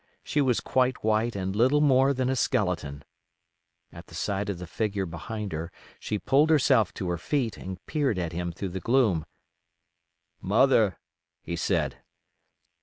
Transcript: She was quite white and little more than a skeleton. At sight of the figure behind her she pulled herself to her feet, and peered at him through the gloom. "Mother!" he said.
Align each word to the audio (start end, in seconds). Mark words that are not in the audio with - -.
She 0.23 0.41
was 0.41 0.61
quite 0.61 1.03
white 1.03 1.35
and 1.35 1.55
little 1.55 1.79
more 1.79 2.11
than 2.11 2.27
a 2.27 2.35
skeleton. 2.35 3.03
At 3.93 4.09
sight 4.09 4.49
of 4.49 4.57
the 4.57 4.65
figure 4.65 5.05
behind 5.05 5.51
her 5.53 5.71
she 5.99 6.17
pulled 6.17 6.49
herself 6.49 6.91
to 6.95 7.07
her 7.09 7.19
feet, 7.19 7.55
and 7.55 7.77
peered 7.85 8.17
at 8.17 8.31
him 8.33 8.51
through 8.51 8.69
the 8.69 8.79
gloom. 8.79 9.27
"Mother!" 10.41 10.97
he 11.43 11.55
said. 11.55 11.97